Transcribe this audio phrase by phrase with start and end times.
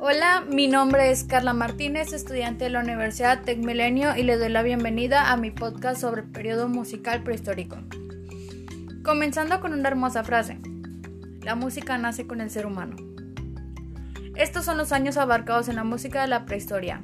[0.00, 4.48] Hola, mi nombre es Carla Martínez, estudiante de la Universidad Tec Milenio y le doy
[4.48, 7.78] la bienvenida a mi podcast sobre el periodo musical prehistórico.
[9.02, 10.60] Comenzando con una hermosa frase.
[11.42, 12.94] La música nace con el ser humano.
[14.36, 17.02] Estos son los años abarcados en la música de la prehistoria,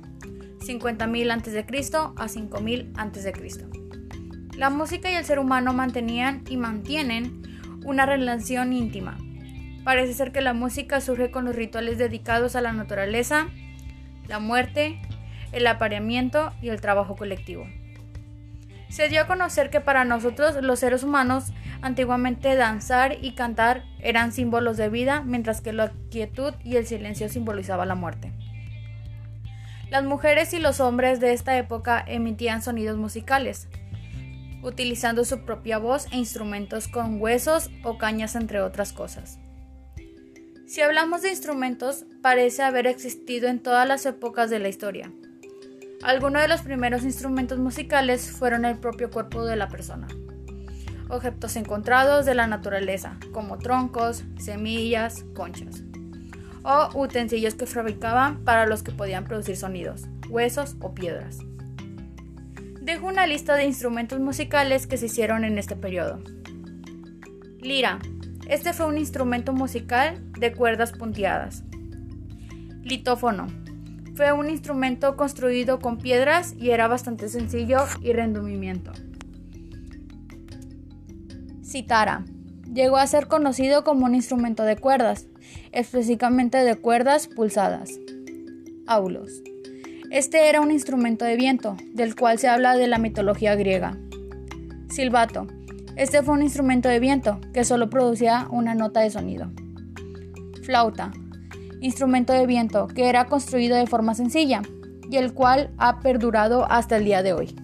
[0.60, 1.58] 50.000 a.C.
[1.58, 4.56] a 5.000 a.C.
[4.56, 7.42] La música y el ser humano mantenían y mantienen
[7.84, 9.18] una relación íntima.
[9.84, 13.48] Parece ser que la música surge con los rituales dedicados a la naturaleza,
[14.26, 15.00] la muerte,
[15.52, 17.66] el apareamiento y el trabajo colectivo.
[18.88, 21.52] Se dio a conocer que para nosotros los seres humanos
[21.82, 27.28] antiguamente danzar y cantar eran símbolos de vida, mientras que la quietud y el silencio
[27.28, 28.32] simbolizaban la muerte.
[29.90, 33.68] Las mujeres y los hombres de esta época emitían sonidos musicales,
[34.62, 39.38] utilizando su propia voz e instrumentos con huesos o cañas entre otras cosas.
[40.74, 45.08] Si hablamos de instrumentos, parece haber existido en todas las épocas de la historia.
[46.02, 50.08] Algunos de los primeros instrumentos musicales fueron el propio cuerpo de la persona.
[51.08, 55.84] Objetos encontrados de la naturaleza, como troncos, semillas, conchas.
[56.64, 61.38] O utensilios que fabricaban para los que podían producir sonidos, huesos o piedras
[62.80, 66.20] dejo una lista de instrumentos musicales que se hicieron en este periodo.
[67.60, 68.00] Lira.
[68.48, 71.64] Este fue un instrumento musical de cuerdas punteadas.
[72.82, 73.46] Litófono.
[74.14, 78.92] Fue un instrumento construido con piedras y era bastante sencillo y rendumimiento.
[81.64, 82.24] Citara.
[82.72, 85.26] Llegó a ser conocido como un instrumento de cuerdas,
[85.72, 87.90] específicamente de cuerdas pulsadas.
[88.86, 89.42] Aulos.
[90.10, 93.96] Este era un instrumento de viento, del cual se habla de la mitología griega.
[94.88, 95.46] Silbato.
[95.96, 99.50] Este fue un instrumento de viento que solo producía una nota de sonido.
[100.64, 101.12] Flauta.
[101.80, 104.62] Instrumento de viento que era construido de forma sencilla
[105.10, 107.54] y el cual ha perdurado hasta el día de hoy.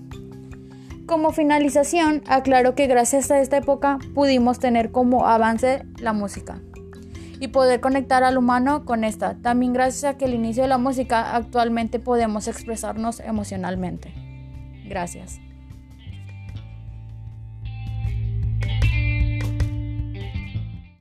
[1.06, 6.60] Como finalización, aclaro que gracias a esta época pudimos tener como avance la música
[7.40, 9.34] y poder conectar al humano con esta.
[9.42, 14.12] También gracias a que el inicio de la música actualmente podemos expresarnos emocionalmente.
[14.86, 15.40] Gracias.